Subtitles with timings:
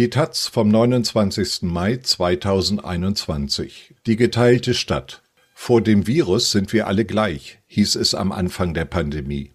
[0.00, 1.60] Die taz vom 29.
[1.60, 5.20] Mai 2021 Die geteilte Stadt
[5.52, 9.52] Vor dem Virus sind wir alle gleich, hieß es am Anfang der Pandemie.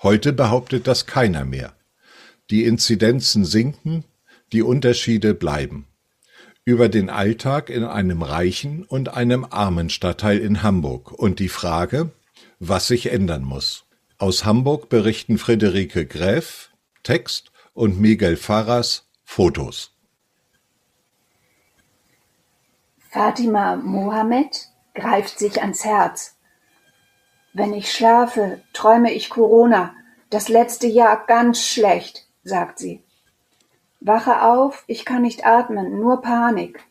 [0.00, 1.74] Heute behauptet das keiner mehr.
[2.48, 4.04] Die Inzidenzen sinken,
[4.52, 5.88] die Unterschiede bleiben.
[6.64, 12.12] Über den Alltag in einem reichen und einem armen Stadtteil in Hamburg und die Frage,
[12.60, 13.86] was sich ändern muss.
[14.16, 16.70] Aus Hamburg berichten Friederike Gräf,
[17.02, 19.94] Text und Miguel Farras, Fotos.
[23.10, 26.38] Fatima Mohammed greift sich ans Herz.
[27.52, 29.94] Wenn ich schlafe, träume ich Corona.
[30.30, 33.04] Das letzte Jahr ganz schlecht, sagt sie.
[34.00, 36.82] Wache auf, ich kann nicht atmen, nur Panik.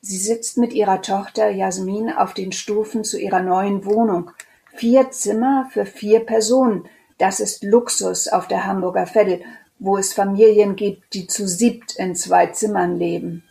[0.00, 4.32] Sie sitzt mit ihrer Tochter Jasmin auf den Stufen zu ihrer neuen Wohnung.
[4.74, 6.88] Vier Zimmer für vier Personen.
[7.18, 9.42] Das ist Luxus auf der Hamburger Veddel
[9.84, 13.42] wo es Familien gibt, die zu siebt in zwei Zimmern leben.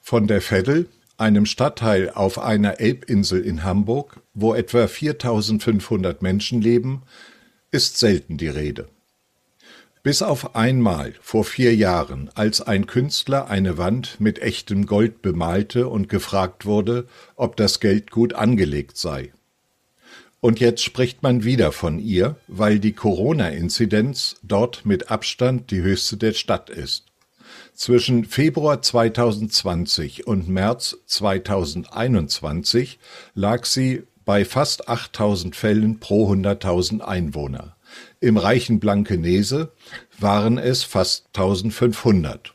[0.00, 7.02] Von der Veddel, einem Stadtteil auf einer Elbinsel in Hamburg, wo etwa 4500 Menschen leben,
[7.70, 8.88] ist selten die Rede.
[10.02, 15.88] Bis auf einmal vor vier Jahren, als ein Künstler eine Wand mit echtem Gold bemalte
[15.88, 19.30] und gefragt wurde, ob das Geld gut angelegt sei.
[20.40, 26.16] Und jetzt spricht man wieder von ihr, weil die Corona-Inzidenz dort mit Abstand die höchste
[26.16, 27.04] der Stadt ist.
[27.74, 32.98] Zwischen Februar 2020 und März 2021
[33.34, 37.76] lag sie bei fast 8000 Fällen pro 100.000 Einwohner.
[38.20, 39.72] Im reichen Blankenese
[40.18, 42.54] waren es fast 1500.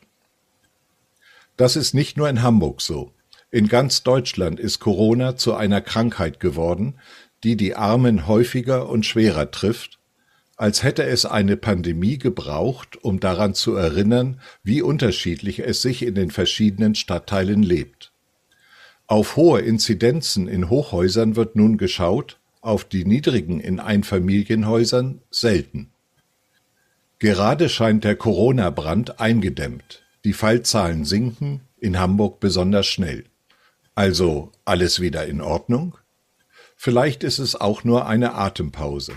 [1.56, 3.12] Das ist nicht nur in Hamburg so.
[3.50, 6.94] In ganz Deutschland ist Corona zu einer Krankheit geworden,
[7.44, 9.98] die die Armen häufiger und schwerer trifft,
[10.56, 16.14] als hätte es eine Pandemie gebraucht, um daran zu erinnern, wie unterschiedlich es sich in
[16.14, 18.12] den verschiedenen Stadtteilen lebt.
[19.06, 25.90] Auf hohe Inzidenzen in Hochhäusern wird nun geschaut, auf die niedrigen in Einfamilienhäusern selten.
[27.18, 33.24] Gerade scheint der Corona-Brand eingedämmt, die Fallzahlen sinken, in Hamburg besonders schnell.
[33.94, 35.96] Also alles wieder in Ordnung?
[36.76, 39.14] Vielleicht ist es auch nur eine Atempause.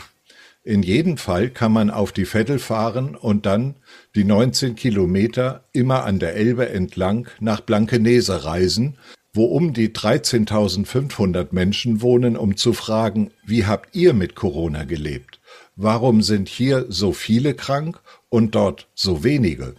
[0.64, 3.76] In jedem Fall kann man auf die Veddel fahren und dann
[4.16, 8.98] die 19 Kilometer immer an der Elbe entlang nach Blankenese reisen,
[9.34, 15.40] wo um die 13.500 Menschen wohnen, um zu fragen, wie habt ihr mit Corona gelebt?
[15.76, 18.00] Warum sind hier so viele krank
[18.30, 19.76] und dort so wenige?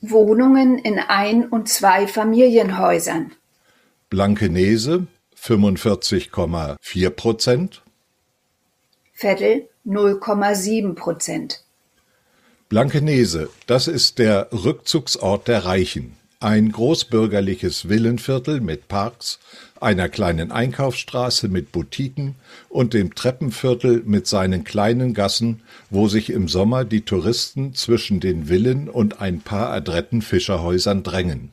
[0.00, 3.32] Wohnungen in Ein- und Zwei-Familienhäusern.
[4.08, 5.06] Blankenese
[5.46, 7.82] 45,4 Prozent.
[9.14, 11.62] Veddel 0,7 Prozent.
[12.68, 16.16] Blankenese, das ist der Rückzugsort der Reichen.
[16.40, 19.38] Ein großbürgerliches Villenviertel mit Parks,
[19.80, 22.34] einer kleinen Einkaufsstraße mit Boutiquen
[22.68, 28.46] und dem Treppenviertel mit seinen kleinen Gassen, wo sich im Sommer die Touristen zwischen den
[28.46, 31.52] Villen und ein paar adretten Fischerhäusern drängen.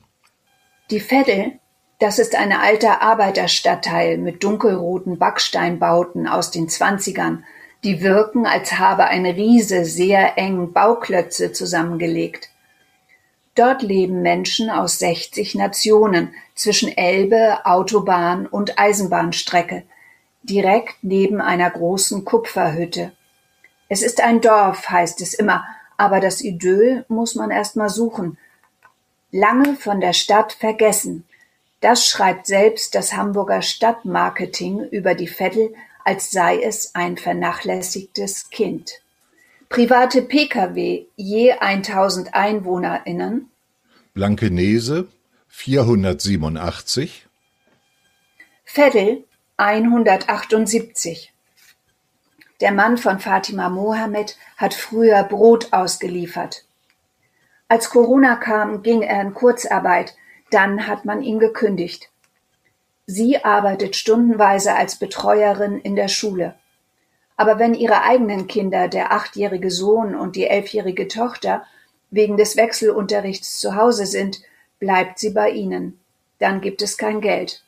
[0.90, 1.60] Die Veddel
[1.98, 7.44] das ist ein alter Arbeiterstadtteil mit dunkelroten Backsteinbauten aus den Zwanzigern,
[7.84, 12.50] die wirken, als habe ein Riese sehr eng Bauklötze zusammengelegt.
[13.54, 19.84] Dort leben Menschen aus 60 Nationen zwischen Elbe, Autobahn und Eisenbahnstrecke,
[20.42, 23.12] direkt neben einer großen Kupferhütte.
[23.88, 25.64] Es ist ein Dorf, heißt es immer,
[25.96, 28.38] aber das Idyll muss man erst mal suchen.
[29.30, 31.24] Lange von der Stadt vergessen,
[31.84, 39.02] das schreibt selbst das Hamburger Stadtmarketing über die Veddel, als sei es ein vernachlässigtes Kind.
[39.68, 43.50] Private Pkw je 1000 EinwohnerInnen
[44.14, 45.08] Blankenese
[45.48, 47.26] 487
[48.64, 49.24] Veddel
[49.58, 51.34] 178
[52.62, 56.64] Der Mann von Fatima Mohammed hat früher Brot ausgeliefert.
[57.68, 60.14] Als Corona kam, ging er in Kurzarbeit,
[60.54, 62.10] dann hat man ihn gekündigt.
[63.06, 66.54] Sie arbeitet stundenweise als Betreuerin in der Schule.
[67.36, 71.64] Aber wenn ihre eigenen Kinder, der achtjährige Sohn und die elfjährige Tochter,
[72.10, 74.42] wegen des Wechselunterrichts zu Hause sind,
[74.78, 75.98] bleibt sie bei ihnen.
[76.38, 77.64] Dann gibt es kein Geld.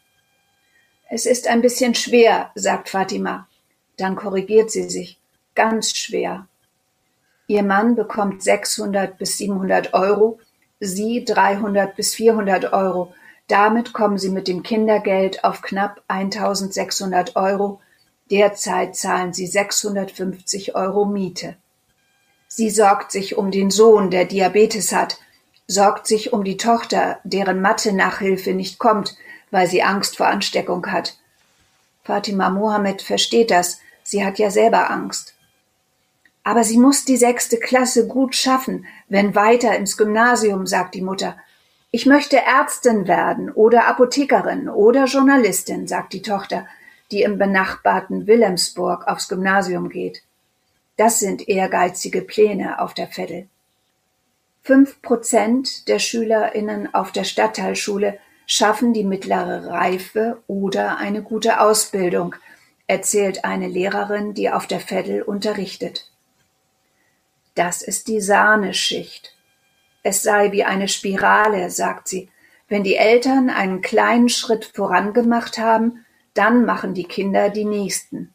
[1.11, 3.49] Es ist ein bisschen schwer, sagt Fatima.
[3.97, 5.19] Dann korrigiert sie sich.
[5.56, 6.47] Ganz schwer.
[7.49, 10.39] Ihr Mann bekommt 600 bis 700 Euro
[10.81, 13.14] sie 300 bis 400 Euro.
[13.49, 17.81] Damit kommen sie mit dem Kindergeld auf knapp 1600 Euro.
[18.31, 21.56] Derzeit zahlen sie 650 Euro Miete.
[22.49, 25.19] Sie sorgt sich um den Sohn, der Diabetes hat,
[25.69, 29.17] sorgt sich um die Tochter, deren Mathe-Nachhilfe nicht kommt,
[29.50, 31.19] weil sie Angst vor Ansteckung hat.
[32.02, 35.36] Fatima Mohammed versteht das, sie hat ja selber Angst.
[36.46, 41.37] Aber sie muss die sechste Klasse gut schaffen, wenn weiter ins Gymnasium, sagt die Mutter.
[41.90, 46.69] Ich möchte Ärztin werden oder Apothekerin oder Journalistin, sagt die Tochter,
[47.10, 50.22] die im benachbarten Wilhelmsburg aufs Gymnasium geht.
[50.96, 53.48] Das sind ehrgeizige Pläne auf der Veddel.
[54.62, 62.37] Fünf Prozent der SchülerInnen auf der Stadtteilschule schaffen die mittlere Reife oder eine gute Ausbildung,
[62.87, 66.08] erzählt eine Lehrerin, die auf der Veddel unterrichtet.
[67.56, 69.35] Das ist die Sahneschicht.
[70.03, 72.29] Es sei wie eine Spirale, sagt sie.
[72.69, 76.05] Wenn die Eltern einen kleinen Schritt vorangemacht haben,
[76.35, 78.35] dann machen die Kinder die nächsten.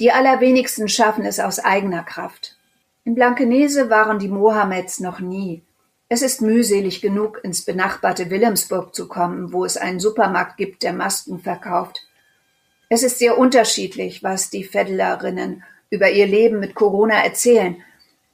[0.00, 2.56] Die allerwenigsten schaffen es aus eigener Kraft.
[3.04, 5.62] In Blankenese waren die Mohammeds noch nie.
[6.08, 10.94] Es ist mühselig genug, ins benachbarte Wilhelmsburg zu kommen, wo es einen Supermarkt gibt, der
[10.94, 12.06] Masken verkauft.
[12.88, 17.82] Es ist sehr unterschiedlich, was die Veddlerinnen über ihr Leben mit Corona erzählen.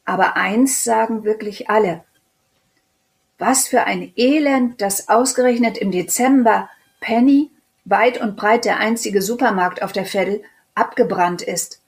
[0.09, 2.03] Aber eins sagen wirklich alle.
[3.37, 7.51] Was für ein Elend, dass ausgerechnet im Dezember Penny,
[7.85, 10.43] weit und breit der einzige Supermarkt auf der Veddel,
[10.75, 11.83] abgebrannt ist.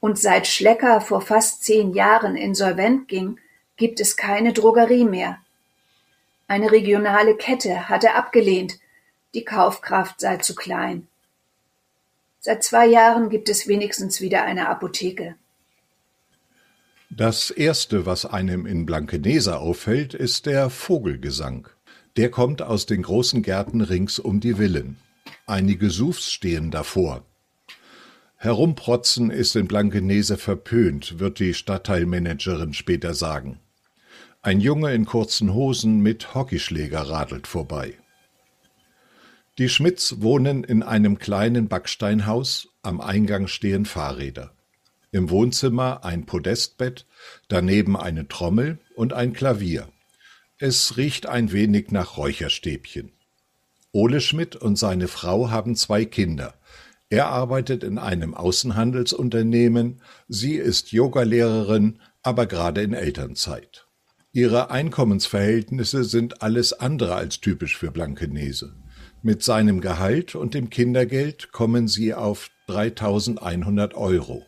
[0.00, 3.38] Und seit Schlecker vor fast zehn Jahren insolvent ging,
[3.76, 5.36] gibt es keine Drogerie mehr.
[6.48, 8.78] Eine regionale Kette hatte abgelehnt,
[9.34, 11.08] die Kaufkraft sei zu klein.
[12.40, 15.34] Seit zwei Jahren gibt es wenigstens wieder eine Apotheke.
[17.16, 21.68] Das erste, was einem in Blankenese auffällt, ist der Vogelgesang.
[22.16, 24.96] Der kommt aus den großen Gärten rings um die Villen.
[25.46, 27.24] Einige Sufs stehen davor.
[28.36, 33.60] Herumprotzen ist in Blankenese verpönt, wird die Stadtteilmanagerin später sagen.
[34.42, 37.96] Ein Junge in kurzen Hosen mit Hockeyschläger radelt vorbei.
[39.58, 44.53] Die Schmidts wohnen in einem kleinen Backsteinhaus, am Eingang stehen Fahrräder.
[45.14, 47.06] Im Wohnzimmer ein Podestbett,
[47.46, 49.86] daneben eine Trommel und ein Klavier.
[50.58, 53.12] Es riecht ein wenig nach Räucherstäbchen.
[53.92, 56.54] Ole Schmidt und seine Frau haben zwei Kinder.
[57.10, 63.86] Er arbeitet in einem Außenhandelsunternehmen, sie ist Yogalehrerin, aber gerade in Elternzeit.
[64.32, 68.74] Ihre Einkommensverhältnisse sind alles andere als typisch für Blankenese.
[69.22, 74.44] Mit seinem Gehalt und dem Kindergeld kommen sie auf 3100 Euro.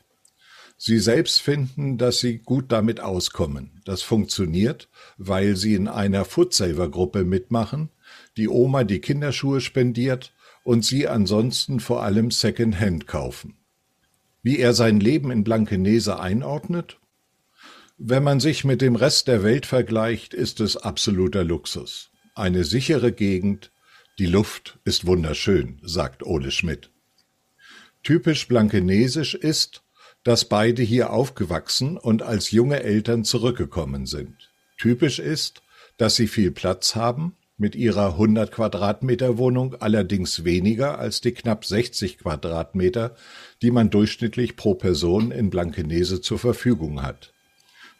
[0.79, 3.81] Sie selbst finden, dass sie gut damit auskommen.
[3.85, 7.91] Das funktioniert, weil sie in einer Foodsaver-Gruppe mitmachen,
[8.37, 10.35] die Oma die Kinderschuhe spendiert
[10.65, 13.57] und sie ansonsten vor allem Secondhand kaufen.
[14.43, 16.99] Wie er sein Leben in Blankenese einordnet?
[17.99, 22.11] Wenn man sich mit dem Rest der Welt vergleicht, ist es absoluter Luxus.
[22.35, 23.73] Eine sichere Gegend,
[24.19, 26.91] die Luft ist wunderschön, sagt Ole Schmidt.
[28.03, 29.83] Typisch blankenesisch ist,
[30.27, 34.51] dass beide hier aufgewachsen und als junge Eltern zurückgekommen sind.
[34.77, 35.63] Typisch ist,
[35.99, 41.65] dass sie viel Platz haben, mit ihrer 100 Quadratmeter Wohnung allerdings weniger als die knapp
[41.65, 43.15] 60 Quadratmeter,
[43.63, 47.33] die man durchschnittlich pro Person in Blankenese zur Verfügung hat.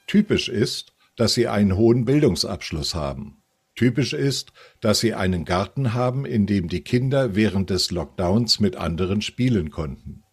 [0.09, 3.45] Typisch ist, dass sie einen hohen Bildungsabschluss haben.
[3.77, 8.75] Typisch ist, dass sie einen Garten haben, in dem die Kinder während des Lockdowns mit
[8.75, 10.25] anderen spielen konnten.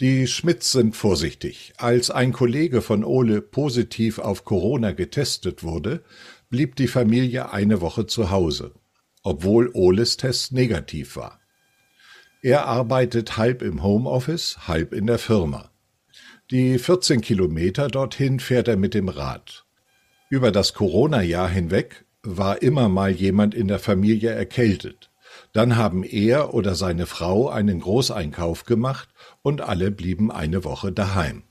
[0.00, 1.72] Die Schmidts sind vorsichtig.
[1.76, 6.02] Als ein Kollege von Ole positiv auf Corona getestet wurde,
[6.50, 8.72] blieb die Familie eine Woche zu Hause,
[9.22, 11.38] obwohl Oles Test negativ war.
[12.42, 15.70] Er arbeitet halb im Homeoffice, halb in der Firma.
[16.50, 19.64] Die 14 Kilometer dorthin fährt er mit dem Rad.
[20.28, 25.12] Über das Corona-Jahr hinweg war immer mal jemand in der Familie erkältet.
[25.52, 29.08] Dann haben er oder seine Frau einen Großeinkauf gemacht
[29.44, 31.44] und alle blieben eine Woche daheim.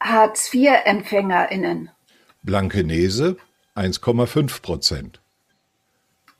[0.00, 1.90] Hartz-IV-EmpfängerInnen.
[2.42, 3.38] Blankenese
[3.74, 5.20] 1,5 Prozent.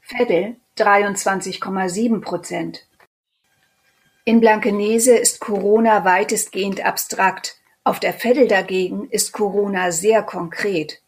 [0.02, 2.86] Veddel 23,7 Prozent.
[4.24, 11.00] In Blankenese ist Corona weitestgehend abstrakt, auf der Veddel dagegen ist Corona sehr konkret.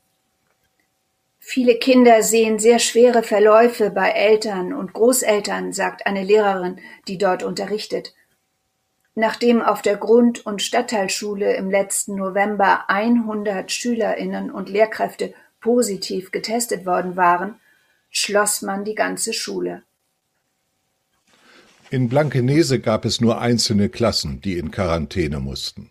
[1.39, 7.43] Viele Kinder sehen sehr schwere Verläufe bei Eltern und Großeltern, sagt eine Lehrerin, die dort
[7.43, 8.15] unterrichtet.
[9.21, 16.87] Nachdem auf der Grund- und Stadtteilschule im letzten November 100 Schülerinnen und Lehrkräfte positiv getestet
[16.87, 17.57] worden waren,
[18.11, 19.83] schloss man die ganze Schule.
[21.91, 25.91] In Blankenese gab es nur einzelne Klassen, die in Quarantäne mussten.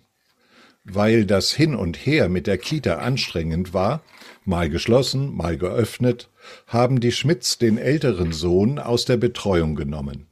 [0.89, 4.03] weil das Hin und Her mit der Kita anstrengend war,
[4.45, 6.29] mal geschlossen, mal geöffnet,
[6.65, 10.27] haben die Schmidts den älteren Sohn aus der Betreuung genommen.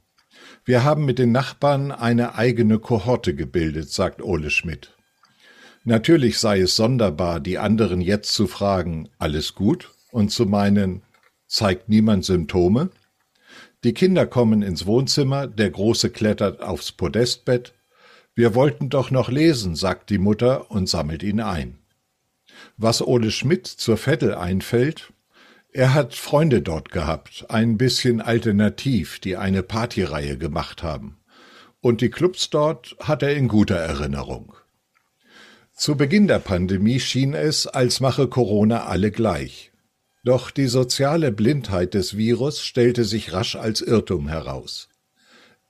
[0.66, 4.96] Wir haben mit den Nachbarn eine eigene Kohorte gebildet, sagt Ole Schmidt.
[5.84, 9.92] Natürlich sei es sonderbar, die anderen jetzt zu fragen, alles gut?
[10.10, 11.02] Und zu meinen,
[11.46, 12.90] zeigt niemand Symptome?
[13.84, 17.72] Die Kinder kommen ins Wohnzimmer, der Große klettert aufs Podestbett.
[18.34, 21.78] Wir wollten doch noch lesen, sagt die Mutter und sammelt ihn ein.
[22.76, 25.12] Was Ole Schmidt zur Vettel einfällt,
[25.76, 31.18] er hat Freunde dort gehabt, ein bisschen alternativ, die eine Partyreihe gemacht haben.
[31.82, 34.54] Und die Clubs dort hat er in guter Erinnerung.
[35.74, 39.70] Zu Beginn der Pandemie schien es, als mache Corona alle gleich.
[40.24, 44.88] Doch die soziale Blindheit des Virus stellte sich rasch als Irrtum heraus.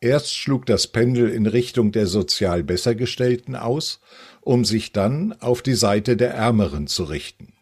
[0.01, 3.99] Erst schlug das Pendel in Richtung der sozial Bessergestellten aus,
[4.41, 7.56] um sich dann auf die Seite der Ärmeren zu richten.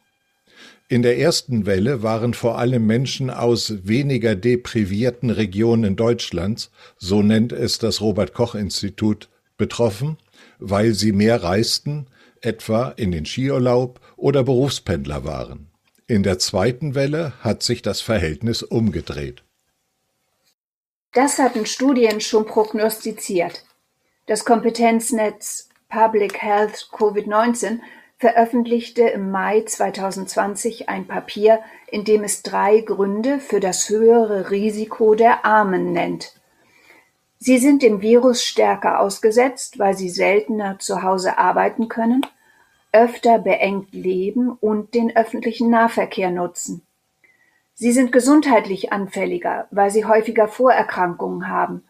[0.89, 7.53] In der ersten Welle waren vor allem Menschen aus weniger deprivierten Regionen Deutschlands, so nennt
[7.53, 10.19] es das Robert Koch Institut, betroffen,
[10.59, 12.07] weil sie mehr reisten,
[12.43, 15.71] etwa in den Skiurlaub oder Berufspendler waren.
[16.07, 19.43] In der zweiten Welle hat sich das Verhältnis umgedreht.
[21.15, 23.65] Das hatten Studien schon prognostiziert.
[24.27, 27.79] Das Kompetenznetz Public Health Covid-19
[28.19, 35.15] veröffentlichte im Mai 2020 ein Papier, in dem es drei Gründe für das höhere Risiko
[35.15, 36.33] der Armen nennt.
[37.39, 42.25] Sie sind dem Virus stärker ausgesetzt, weil sie seltener zu Hause arbeiten können
[42.95, 46.83] öfter beengt leben und den öffentlichen Nahverkehr nutzen.
[47.75, 51.83] Sie sind gesundheitlich anfälliger, weil sie häufiger Vorerkrankungen haben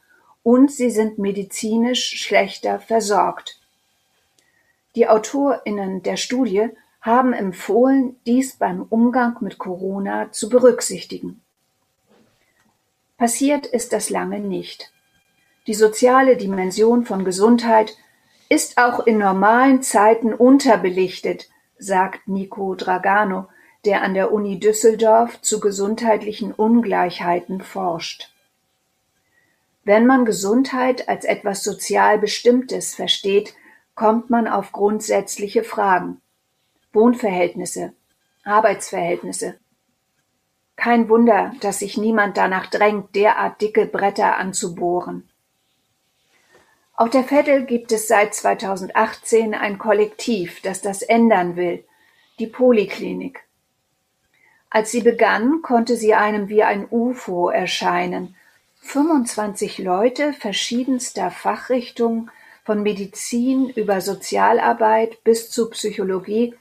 [0.43, 3.61] und sie sind medizinisch schlechter versorgt.
[4.94, 6.68] Die Autorinnen der Studie
[7.00, 11.42] haben empfohlen, dies beim Umgang mit Corona zu berücksichtigen.
[13.16, 14.92] Passiert ist das lange nicht.
[15.66, 17.96] Die soziale Dimension von Gesundheit
[18.48, 21.48] ist auch in normalen Zeiten unterbelichtet,
[21.78, 23.48] sagt Nico Dragano,
[23.84, 28.30] der an der Uni Düsseldorf zu gesundheitlichen Ungleichheiten forscht.
[29.84, 33.54] Wenn man Gesundheit als etwas sozial Bestimmtes versteht,
[33.94, 36.20] kommt man auf grundsätzliche Fragen.
[36.92, 37.92] Wohnverhältnisse,
[38.44, 39.58] Arbeitsverhältnisse.
[40.76, 45.28] Kein Wunder, dass sich niemand danach drängt, derart dicke Bretter anzubohren.
[46.96, 51.84] Auf der Veddel gibt es seit 2018 ein Kollektiv, das das ändern will,
[52.38, 53.44] die Poliklinik.
[54.70, 58.36] Als sie begann, konnte sie einem wie ein UFO erscheinen.
[58.80, 62.30] 25 Leute verschiedenster Fachrichtungen,
[62.64, 66.54] von Medizin über Sozialarbeit bis zu Psychologie,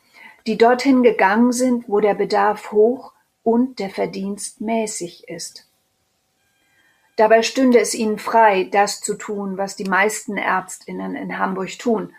[0.45, 5.67] die dorthin gegangen sind, wo der Bedarf hoch und der Verdienst mäßig ist.
[7.15, 12.13] Dabei stünde es ihnen frei, das zu tun, was die meisten Ärztinnen in Hamburg tun,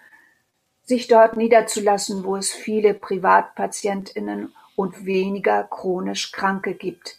[0.85, 7.19] sich dort niederzulassen, wo es viele Privatpatientinnen und weniger chronisch Kranke gibt.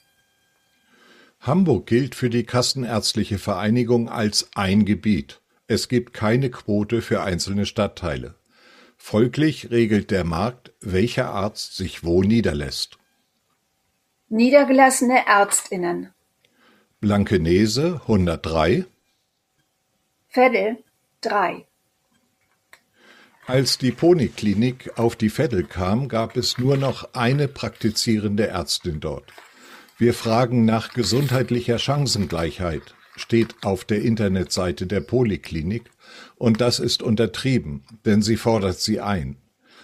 [1.42, 5.42] Hamburg gilt für die Kassenärztliche Vereinigung als ein Gebiet.
[5.68, 8.36] Es gibt keine Quote für einzelne Stadtteile.
[8.98, 12.98] Folglich regelt der Markt, welcher Arzt sich wo niederlässt.
[14.30, 16.12] Niedergelassene Ärztinnen
[17.00, 18.86] Blankenese hundertdrei
[20.30, 20.84] Veddel
[21.22, 21.66] drei
[23.46, 29.32] Als die Poniklinik auf die Veddel kam, gab es nur noch eine praktizierende Ärztin dort.
[29.98, 35.84] Wir fragen nach gesundheitlicher Chancengleichheit, steht auf der Internetseite der Poliklinik,
[36.38, 39.38] und das ist untertrieben, denn sie fordert sie ein.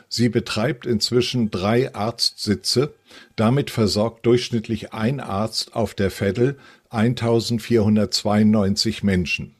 [0.09, 2.93] Sie betreibt inzwischen drei Arztsitze,
[3.37, 6.57] damit versorgt durchschnittlich ein Arzt auf der Veddel
[6.89, 9.55] 1492 Menschen.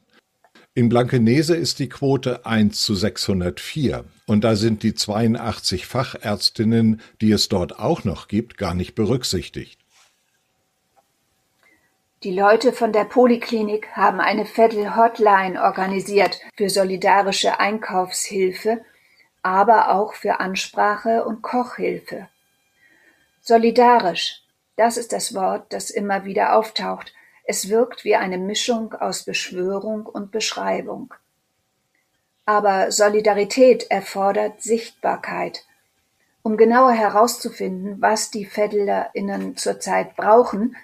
[0.74, 7.32] In Blankenese ist die Quote 1 zu 604 und da sind die 82 Fachärztinnen, die
[7.32, 9.81] es dort auch noch gibt, gar nicht berücksichtigt.
[12.24, 18.86] Die Leute von der Poliklinik haben eine Vettel Hotline organisiert für solidarische Einkaufshilfe,
[19.42, 22.28] aber auch für Ansprache und Kochhilfe.
[23.42, 24.44] Solidarisch,
[24.75, 27.12] das ist das Wort, das immer wieder auftaucht,
[27.44, 31.16] es wirkt wie eine Mischung aus Beschwörung und Beschreibung.
[32.46, 35.66] Aber Solidarität erfordert Sichtbarkeit.
[36.44, 40.75] Um genauer herauszufinden, was die VeddlerInnen zurzeit brauchen,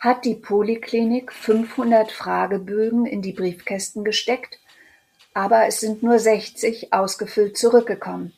[0.00, 4.58] hat die Poliklinik 500 Fragebögen in die Briefkästen gesteckt,
[5.34, 8.32] aber es sind nur 60 ausgefüllt zurückgekommen.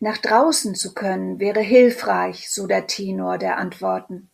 [0.00, 4.28] Nach draußen zu können wäre hilfreich, so der Tenor der Antworten.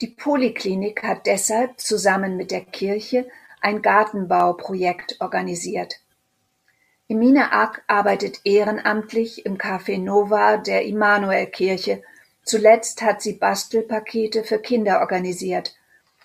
[0.00, 3.28] Die Poliklinik hat deshalb zusammen mit der Kirche
[3.60, 6.00] ein Gartenbauprojekt organisiert.
[7.08, 12.02] Emine Ack arbeitet ehrenamtlich im Café Nova der Immanuelkirche.
[12.50, 15.76] Zuletzt hat sie Bastelpakete für Kinder organisiert.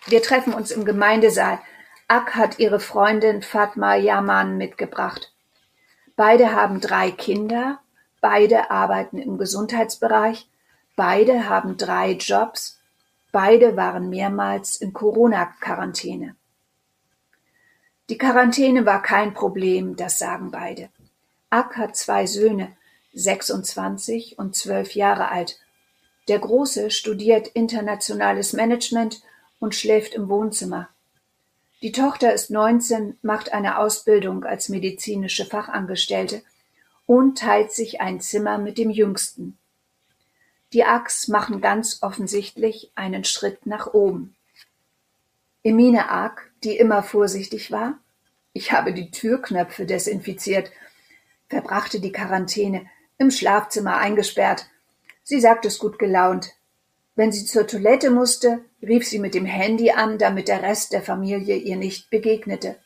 [0.07, 1.59] Wir treffen uns im Gemeindesaal.
[2.07, 5.31] Ack hat ihre Freundin Fatma Yaman mitgebracht.
[6.15, 7.79] Beide haben drei Kinder,
[8.21, 10.49] beide arbeiten im Gesundheitsbereich,
[10.95, 12.79] beide haben drei Jobs,
[13.31, 16.35] beide waren mehrmals in Corona-Quarantäne.
[18.09, 20.89] Die Quarantäne war kein Problem, das sagen beide.
[21.51, 22.75] Ack hat zwei Söhne,
[23.13, 25.59] 26 und 12 Jahre alt.
[26.27, 29.21] Der Große studiert internationales Management
[29.59, 30.89] und schläft im Wohnzimmer.
[31.81, 36.41] Die Tochter ist 19, macht eine Ausbildung als medizinische Fachangestellte
[37.05, 39.57] und teilt sich ein Zimmer mit dem Jüngsten.
[40.73, 44.35] Die Acks machen ganz offensichtlich einen Schritt nach oben.
[45.63, 47.99] Emine Ack, die immer vorsichtig war,
[48.53, 50.71] ich habe die Türknöpfe desinfiziert,
[51.49, 54.67] verbrachte die Quarantäne im Schlafzimmer eingesperrt.
[55.27, 56.53] Sie sagt es gut gelaunt.
[57.15, 61.01] Wenn sie zur Toilette musste, rief sie mit dem Handy an, damit der Rest der
[61.01, 62.77] Familie ihr nicht begegnete.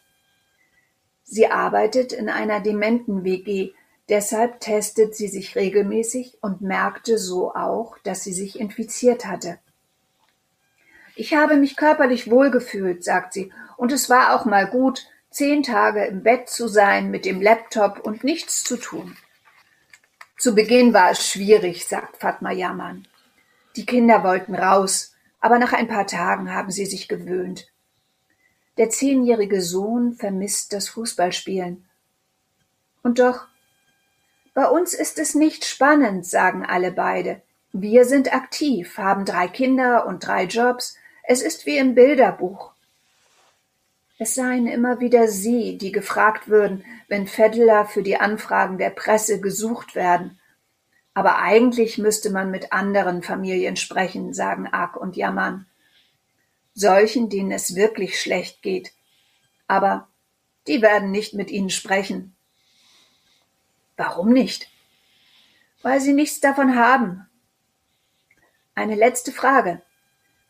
[1.24, 3.74] Sie arbeitet in einer Dementen-WG,
[4.08, 9.60] deshalb testet sie sich regelmäßig und merkte so auch, dass sie sich infiziert hatte.
[11.18, 16.06] Ich habe mich körperlich wohlgefühlt, sagt sie, und es war auch mal gut, zehn Tage
[16.06, 19.18] im Bett zu sein mit dem Laptop und nichts zu tun.
[20.40, 23.06] Zu Beginn war es schwierig, sagt Fatma Yaman.
[23.76, 27.68] Die Kinder wollten raus, aber nach ein paar Tagen haben sie sich gewöhnt.
[28.78, 31.86] Der zehnjährige Sohn vermisst das Fußballspielen.
[33.04, 33.48] Und doch,
[34.54, 37.42] bei uns ist es nicht spannend, sagen alle beide.
[37.74, 42.72] Wir sind aktiv, haben drei Kinder und drei Jobs, es ist wie im Bilderbuch.
[44.20, 49.42] Es seien immer wieder Sie, die gefragt würden, wenn Fedler für die Anfragen der Presse
[49.42, 50.40] gesucht werden.
[51.14, 55.66] Aber eigentlich müsste man mit anderen Familien sprechen, sagen Ark und jammern.
[56.74, 58.92] Solchen, denen es wirklich schlecht geht.
[59.68, 60.08] Aber
[60.68, 62.36] die werden nicht mit Ihnen sprechen.
[63.98, 64.70] Warum nicht?
[65.82, 67.26] Weil sie nichts davon haben.
[68.76, 69.82] Eine letzte Frage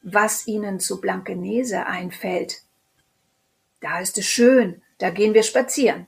[0.02, 2.62] was ihnen zu Blankenese einfällt.
[3.80, 6.08] Da ist es schön, da gehen wir spazieren.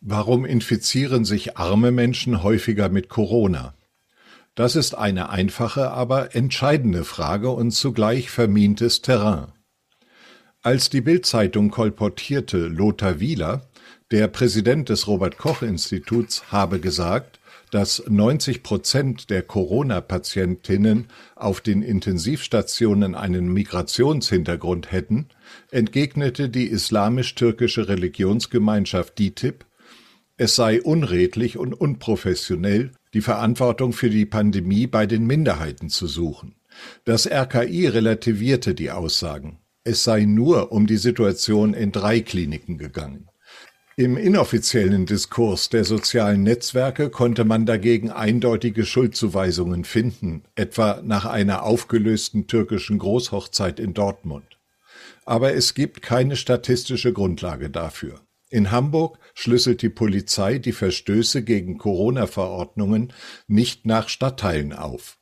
[0.00, 3.74] Warum infizieren sich arme Menschen häufiger mit Corona?
[4.54, 9.52] Das ist eine einfache, aber entscheidende Frage und zugleich vermintes Terrain.
[10.62, 13.68] Als die Bildzeitung kolportierte, Lothar Wieler,
[14.10, 17.39] der Präsident des Robert Koch Instituts, habe gesagt,
[17.70, 21.06] dass 90 Prozent der Corona-Patientinnen
[21.36, 25.28] auf den Intensivstationen einen Migrationshintergrund hätten,
[25.70, 29.64] entgegnete die islamisch-türkische Religionsgemeinschaft DITIB,
[30.36, 36.54] es sei unredlich und unprofessionell, die Verantwortung für die Pandemie bei den Minderheiten zu suchen.
[37.04, 39.58] Das RKI relativierte die Aussagen.
[39.84, 43.29] Es sei nur um die Situation in drei Kliniken gegangen.
[44.00, 51.64] Im inoffiziellen Diskurs der sozialen Netzwerke konnte man dagegen eindeutige Schuldzuweisungen finden, etwa nach einer
[51.64, 54.58] aufgelösten türkischen Großhochzeit in Dortmund.
[55.26, 58.22] Aber es gibt keine statistische Grundlage dafür.
[58.48, 63.12] In Hamburg schlüsselt die Polizei die Verstöße gegen Corona-Verordnungen
[63.48, 65.18] nicht nach Stadtteilen auf.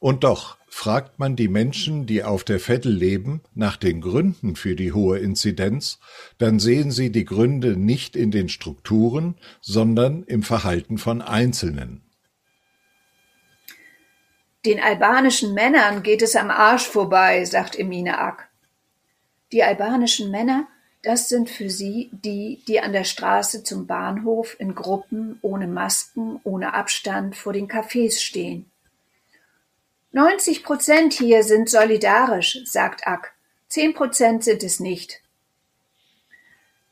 [0.00, 4.74] Und doch, Fragt man die Menschen, die auf der Veddel leben, nach den Gründen für
[4.74, 6.00] die hohe Inzidenz,
[6.38, 12.00] dann sehen sie die Gründe nicht in den Strukturen, sondern im Verhalten von Einzelnen.
[14.64, 18.48] Den albanischen Männern geht es am Arsch vorbei, sagt Emine Ack.
[19.52, 20.66] Die albanischen Männer,
[21.02, 26.40] das sind für sie die, die an der Straße zum Bahnhof in Gruppen, ohne Masken,
[26.44, 28.71] ohne Abstand vor den Cafés stehen.
[30.14, 33.32] Neunzig Prozent hier sind solidarisch, sagt Ack,
[33.68, 35.22] zehn Prozent sind es nicht.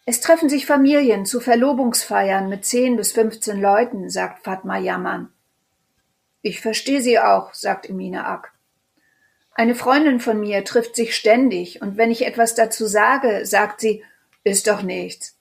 [0.06, 5.30] Es treffen sich Familien zu Verlobungsfeiern mit zehn bis fünfzehn Leuten, sagt Fatma Yaman.
[6.40, 8.52] Ich verstehe sie auch, sagt Emine Ack.
[9.52, 14.02] Eine Freundin von mir trifft sich ständig, und wenn ich etwas dazu sage, sagt sie,
[14.44, 15.37] ist doch nichts.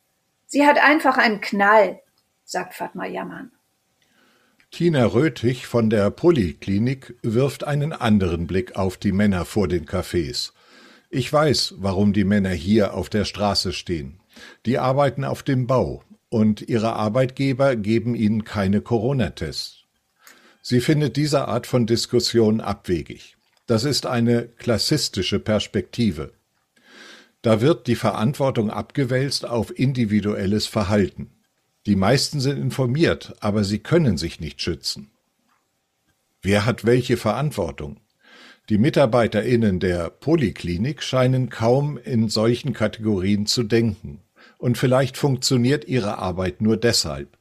[0.47, 2.01] Sie hat einfach einen Knall,
[2.43, 3.53] sagt Fatma Yaman.
[4.71, 10.51] Tina Röthig von der Poliklinik wirft einen anderen Blick auf die Männer vor den Cafés.
[11.09, 14.19] Ich weiß, warum die Männer hier auf der Straße stehen.
[14.65, 16.03] Die arbeiten auf dem Bau.
[16.31, 19.85] und ihre Arbeitgeber geben ihnen keine Corona-Tests.
[20.61, 23.35] Sie findet diese Art von Diskussion abwegig.
[23.65, 26.33] Das ist eine klassistische Perspektive.
[27.41, 31.31] Da wird die Verantwortung abgewälzt auf individuelles Verhalten.
[31.89, 35.09] Die meisten sind informiert, aber sie können sich nicht schützen.
[36.39, 37.99] Wer hat welche Verantwortung?
[38.69, 44.21] Die MitarbeiterInnen der Poliklinik scheinen kaum in solchen Kategorien zu denken.
[44.59, 47.39] Und vielleicht funktioniert ihre Arbeit nur deshalb.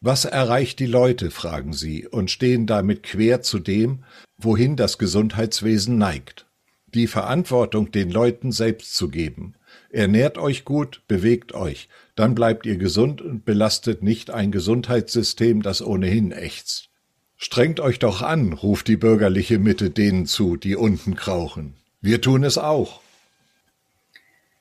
[0.00, 4.02] Was erreicht die Leute, fragen sie, und stehen damit quer zu dem,
[4.38, 6.46] wohin das Gesundheitswesen neigt.
[6.88, 9.54] Die Verantwortung den Leuten selbst zu geben.
[9.92, 15.82] Ernährt euch gut, bewegt euch, dann bleibt ihr gesund und belastet nicht ein Gesundheitssystem, das
[15.82, 16.88] ohnehin ächzt.
[17.36, 21.74] Strengt euch doch an, ruft die bürgerliche Mitte denen zu, die unten krauchen.
[22.00, 23.02] Wir tun es auch.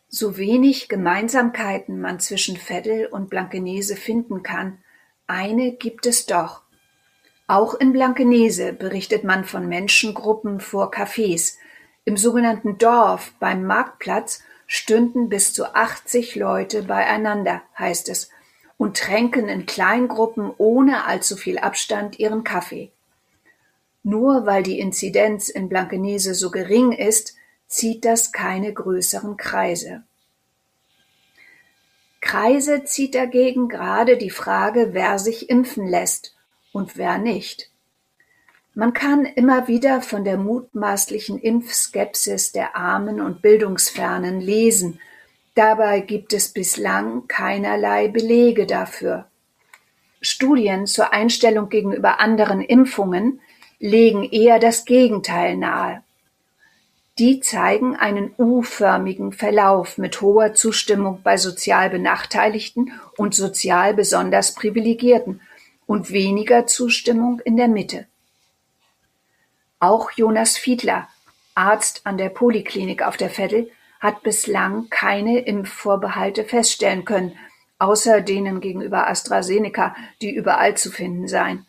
[0.09, 4.79] So wenig Gemeinsamkeiten man zwischen Veddel und Blankenese finden kann,
[5.27, 6.63] eine gibt es doch.
[7.47, 11.55] Auch in Blankenese berichtet man von Menschengruppen vor Cafés.
[12.03, 18.29] Im sogenannten Dorf beim Marktplatz stünden bis zu 80 Leute beieinander, heißt es,
[18.77, 22.89] und tränken in Kleingruppen ohne allzu viel Abstand ihren Kaffee.
[24.01, 27.35] Nur weil die Inzidenz in Blankenese so gering ist,
[27.67, 30.03] zieht das keine größeren Kreise.
[32.21, 36.33] Kreise zieht dagegen gerade die Frage, wer sich impfen lässt
[36.71, 37.70] und wer nicht.
[38.73, 44.99] Man kann immer wieder von der mutmaßlichen Impfskepsis der Armen und Bildungsfernen lesen
[45.53, 49.27] Dabei gibt es bislang keinerlei Belege dafür.
[50.21, 53.41] Studien zur Einstellung gegenüber anderen Impfungen
[53.79, 56.03] legen eher das Gegenteil nahe.
[57.19, 65.41] Die zeigen einen U-förmigen Verlauf mit hoher Zustimmung bei sozial Benachteiligten und sozial besonders Privilegierten
[65.85, 68.07] und weniger Zustimmung in der Mitte.
[69.81, 71.09] Auch Jonas Fiedler,
[71.55, 77.35] Arzt an der Poliklinik auf der Veddel, hat bislang keine Impfvorbehalte feststellen können,
[77.79, 81.65] außer denen gegenüber AstraZeneca, die überall zu finden seien.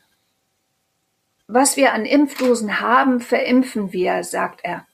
[1.46, 4.86] Was wir an Impfdosen haben, verimpfen wir, sagt er.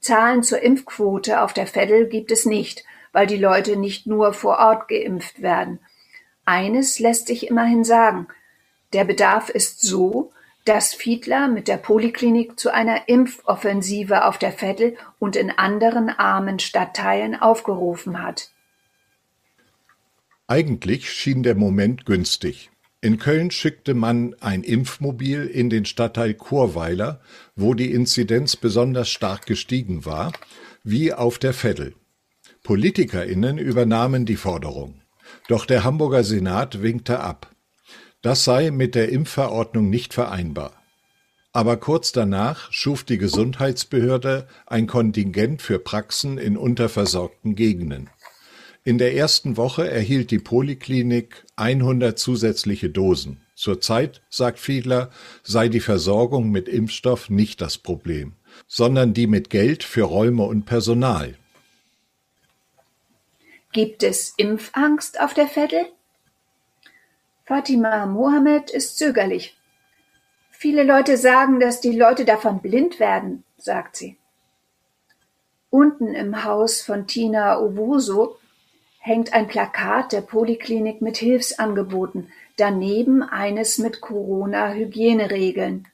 [0.00, 4.56] Zahlen zur Impfquote auf der Veddel gibt es nicht, weil die Leute nicht nur vor
[4.56, 5.78] Ort geimpft werden.
[6.46, 8.28] Eines lässt sich immerhin sagen.
[8.94, 10.32] Der Bedarf ist so,
[10.68, 16.58] dass Fiedler mit der Poliklinik zu einer Impfoffensive auf der Veddel und in anderen armen
[16.58, 18.50] Stadtteilen aufgerufen hat.
[20.46, 22.70] Eigentlich schien der Moment günstig.
[23.00, 27.20] In Köln schickte man ein Impfmobil in den Stadtteil Chorweiler,
[27.56, 30.32] wo die Inzidenz besonders stark gestiegen war,
[30.84, 31.94] wie auf der Veddel.
[32.62, 35.00] PolitikerInnen übernahmen die Forderung.
[35.48, 37.54] Doch der Hamburger Senat winkte ab.
[38.22, 40.72] Das sei mit der Impfverordnung nicht vereinbar.
[41.52, 48.10] Aber kurz danach schuf die Gesundheitsbehörde ein Kontingent für Praxen in unterversorgten Gegenden.
[48.84, 53.42] In der ersten Woche erhielt die Poliklinik 100 zusätzliche Dosen.
[53.54, 55.10] Zurzeit, sagt Fiedler,
[55.42, 58.34] sei die Versorgung mit Impfstoff nicht das Problem,
[58.66, 61.34] sondern die mit Geld für Räume und Personal.
[63.72, 65.86] Gibt es Impfangst auf der Vettel?
[67.48, 69.56] Fatima Mohammed ist zögerlich.
[70.50, 74.18] Viele Leute sagen, dass die Leute davon blind werden, sagt sie.
[75.70, 78.34] Unten im Haus von Tina Owusu
[78.98, 85.88] hängt ein Plakat der Poliklinik mit Hilfsangeboten, daneben eines mit Corona-Hygieneregeln.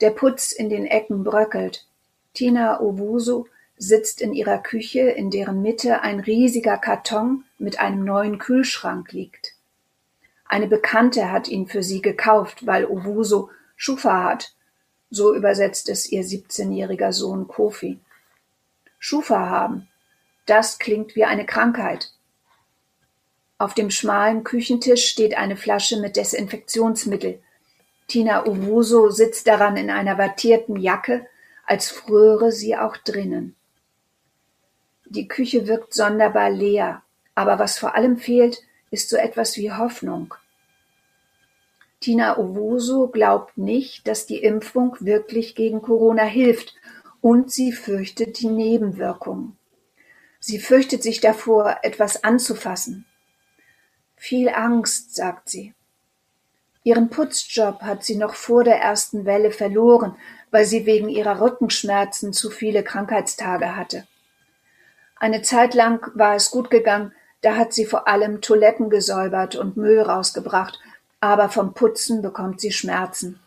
[0.00, 1.86] Der Putz in den Ecken bröckelt.
[2.32, 3.44] Tina Owusu
[3.76, 9.59] sitzt in ihrer Küche, in deren Mitte ein riesiger Karton mit einem neuen Kühlschrank liegt.
[10.50, 14.52] Eine Bekannte hat ihn für sie gekauft, weil Owusu Schufa hat.
[15.08, 18.00] So übersetzt es ihr 17-jähriger Sohn Kofi.
[18.98, 19.86] Schufa haben.
[20.46, 22.10] Das klingt wie eine Krankheit.
[23.58, 27.40] Auf dem schmalen Küchentisch steht eine Flasche mit Desinfektionsmittel.
[28.08, 31.28] Tina Owusu sitzt daran in einer wattierten Jacke,
[31.64, 33.54] als fröre sie auch drinnen.
[35.04, 37.02] Die Küche wirkt sonderbar leer,
[37.36, 40.34] aber was vor allem fehlt, ist so etwas wie Hoffnung.
[42.00, 46.74] Tina Owusu glaubt nicht, dass die Impfung wirklich gegen Corona hilft
[47.20, 49.58] und sie fürchtet die Nebenwirkungen.
[50.38, 53.04] Sie fürchtet sich davor, etwas anzufassen.
[54.16, 55.74] Viel Angst, sagt sie.
[56.82, 60.16] Ihren Putzjob hat sie noch vor der ersten Welle verloren,
[60.50, 64.06] weil sie wegen ihrer Rückenschmerzen zu viele Krankheitstage hatte.
[65.16, 69.76] Eine Zeit lang war es gut gegangen, Da hat sie vor allem Toiletten gesäubert und
[69.76, 70.78] Müll rausgebracht,
[71.20, 73.40] aber vom Putzen bekommt sie Schmerzen.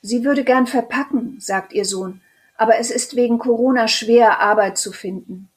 [0.00, 2.20] Sie würde gern verpacken, sagt ihr Sohn,
[2.56, 5.48] aber es ist wegen Corona schwer, Arbeit zu finden.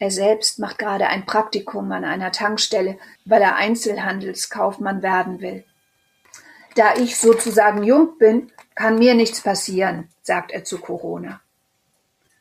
[0.00, 5.64] Er selbst macht gerade ein Praktikum an einer Tankstelle, weil er Einzelhandelskaufmann werden will.
[6.76, 11.40] Da ich sozusagen jung bin, kann mir nichts passieren, sagt er zu Corona.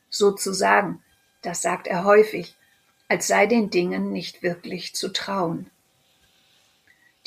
[0.10, 1.02] Sozusagen,
[1.42, 2.56] das sagt er häufig,
[3.08, 5.72] als sei den Dingen nicht wirklich zu trauen.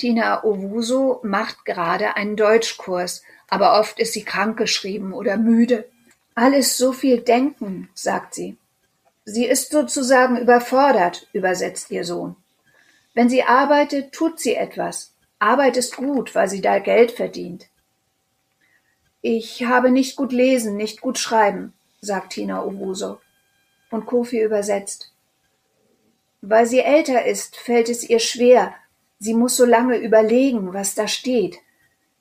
[0.01, 5.87] Tina Owuso macht gerade einen Deutschkurs, aber oft ist sie krankgeschrieben oder müde.
[6.33, 8.57] Alles so viel Denken, sagt sie.
[9.25, 12.35] Sie ist sozusagen überfordert, übersetzt ihr Sohn.
[13.13, 15.13] Wenn sie arbeitet, tut sie etwas.
[15.37, 17.67] Arbeit ist gut, weil sie da Geld verdient.
[19.21, 23.21] Ich habe nicht gut lesen, nicht gut schreiben, sagt Tina Owuso.
[23.91, 25.13] Und Kofi übersetzt.
[26.41, 28.73] Weil sie älter ist, fällt es ihr schwer.
[29.23, 31.59] Sie muss so lange überlegen, was da steht.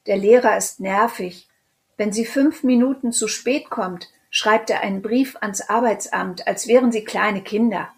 [0.04, 1.48] Der Lehrer ist nervig.
[1.96, 6.92] Wenn sie fünf Minuten zu spät kommt, schreibt er einen Brief ans Arbeitsamt, als wären
[6.92, 7.88] sie kleine Kinder.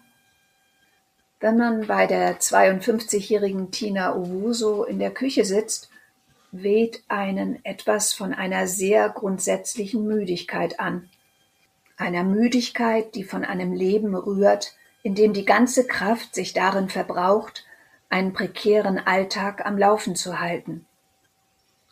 [1.41, 5.89] Wenn man bei der 52-jährigen Tina Owuso in der Küche sitzt,
[6.53, 11.09] weht einen etwas von einer sehr grundsätzlichen Müdigkeit an.
[11.97, 17.65] Einer Müdigkeit, die von einem Leben rührt, in dem die ganze Kraft sich darin verbraucht,
[18.13, 20.85] einen prekären Alltag am Laufen zu halten.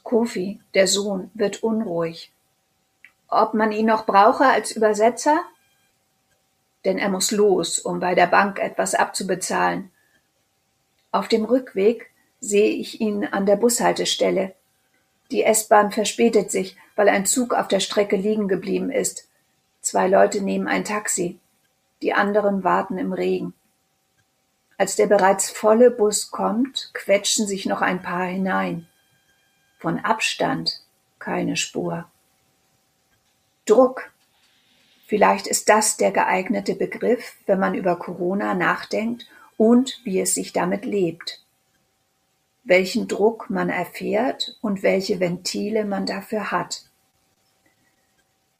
[0.03, 2.31] Kofi, der Sohn, wird unruhig
[3.31, 5.41] ob man ihn noch brauche als Übersetzer?
[6.85, 9.89] Denn er muss los, um bei der Bank etwas abzubezahlen.
[11.11, 14.53] Auf dem Rückweg sehe ich ihn an der Bushaltestelle.
[15.31, 19.27] Die S-Bahn verspätet sich, weil ein Zug auf der Strecke liegen geblieben ist.
[19.79, 21.39] Zwei Leute nehmen ein Taxi,
[22.01, 23.53] die anderen warten im Regen.
[24.81, 28.87] Als der bereits volle Bus kommt, quetschen sich noch ein paar hinein.
[29.77, 30.81] Von Abstand
[31.19, 32.09] keine Spur.
[33.67, 34.11] Druck.
[35.05, 40.51] Vielleicht ist das der geeignete Begriff, wenn man über Corona nachdenkt und wie es sich
[40.51, 41.45] damit lebt.
[42.63, 46.85] Welchen Druck man erfährt und welche Ventile man dafür hat.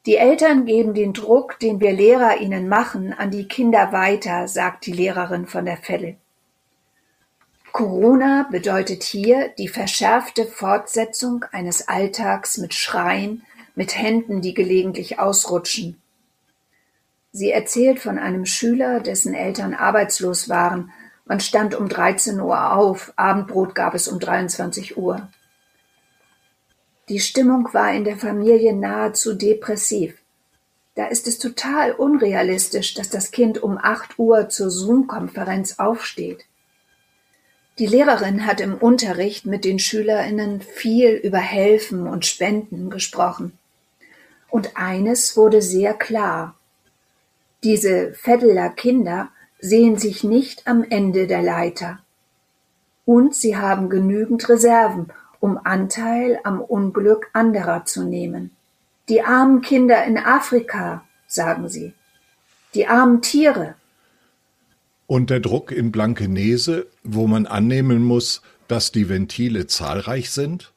[0.04, 4.86] Die Eltern geben den Druck, den wir Lehrer ihnen machen, an die Kinder weiter, sagt
[4.86, 6.16] die Lehrerin von der Felle.
[7.70, 13.44] Corona bedeutet hier die verschärfte Fortsetzung eines Alltags mit Schreien,
[13.76, 16.02] mit Händen, die gelegentlich ausrutschen.
[17.30, 20.92] Sie erzählt von einem Schüler, dessen Eltern arbeitslos waren.
[21.24, 25.28] Man stand um 13 Uhr auf, Abendbrot gab es um 23 Uhr.
[27.12, 30.14] Die Stimmung war in der Familie nahezu depressiv.
[30.94, 36.46] Da ist es total unrealistisch, dass das Kind um 8 Uhr zur Zoom-Konferenz aufsteht.
[37.78, 43.58] Die Lehrerin hat im Unterricht mit den Schülerinnen viel über Helfen und Spenden gesprochen.
[44.48, 46.54] Und eines wurde sehr klar.
[47.62, 51.98] Diese Veddeler Kinder sehen sich nicht am Ende der Leiter.
[53.04, 58.52] Und sie haben genügend Reserven, um Anteil am Unglück anderer zu nehmen.
[59.08, 61.94] Die armen Kinder in Afrika, sagen sie.
[62.74, 63.74] Die armen Tiere.
[65.08, 70.72] Und der Druck in Blankenese, wo man annehmen muss, dass die Ventile zahlreich sind?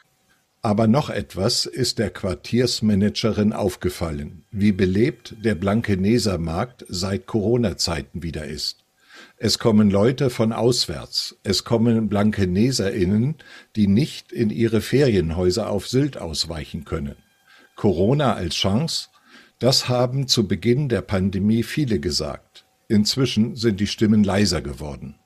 [0.63, 8.47] Aber noch etwas ist der Quartiersmanagerin aufgefallen, wie belebt der Blankeneser Markt seit Corona-Zeiten wieder
[8.47, 8.86] ist.
[9.39, 13.35] Es kommen Leute von auswärts, es kommen BlankeneserInnen,
[13.77, 17.17] die nicht in ihre Ferienhäuser auf Sylt ausweichen können.
[17.75, 19.09] Corona als Chance?
[19.59, 22.65] Das haben zu Beginn der Pandemie viele gesagt.
[22.89, 25.17] Inzwischen sind die Stimmen leiser geworden.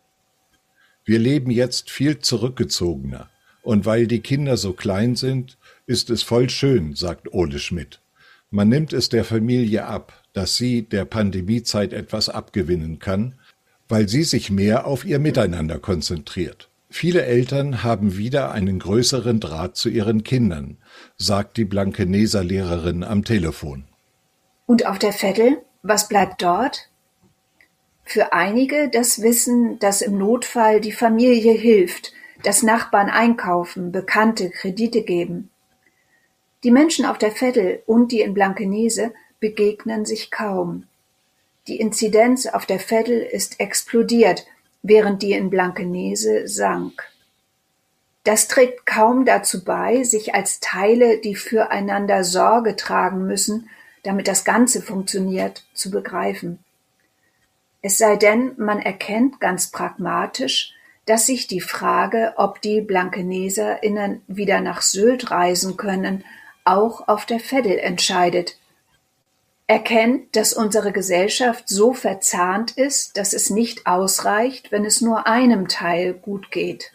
[1.04, 3.30] Wir leben jetzt viel zurückgezogener.
[3.62, 8.00] Und weil die Kinder so klein sind, ist es voll schön, sagt Ole Schmidt.
[8.50, 13.36] Man nimmt es der Familie ab, dass sie der Pandemiezeit etwas abgewinnen kann,
[13.90, 16.70] weil sie sich mehr auf ihr Miteinander konzentriert.
[16.88, 20.76] Viele Eltern haben wieder einen größeren Draht zu ihren Kindern,
[21.16, 23.84] sagt die Blankeneser Lehrerin am Telefon.
[24.66, 26.88] Und auf der Vettel, was bleibt dort?
[28.04, 35.02] Für einige das Wissen, dass im Notfall die Familie hilft, dass Nachbarn einkaufen, Bekannte Kredite
[35.02, 35.50] geben.
[36.64, 40.86] Die Menschen auf der Vettel und die in Blankenese begegnen sich kaum.
[41.66, 44.46] Die Inzidenz auf der Vettel ist explodiert,
[44.82, 47.02] während die in Blankenese sank.
[48.24, 53.70] Das trägt kaum dazu bei, sich als Teile, die füreinander Sorge tragen müssen,
[54.02, 56.58] damit das Ganze funktioniert, zu begreifen.
[57.82, 60.74] Es sei denn, man erkennt ganz pragmatisch,
[61.06, 66.24] dass sich die Frage, ob die BlankeneserInnen wieder nach Sylt reisen können,
[66.64, 68.59] auch auf der Veddel entscheidet.
[69.70, 75.68] Erkennt, dass unsere Gesellschaft so verzahnt ist, dass es nicht ausreicht, wenn es nur einem
[75.68, 76.90] Teil gut geht.